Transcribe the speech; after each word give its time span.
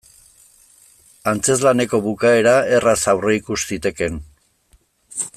Antzezlaneko 1.31 1.99
bukaera 2.07 2.53
erraz 2.77 2.97
aurreikus 3.13 3.59
zitekeen. 3.65 4.17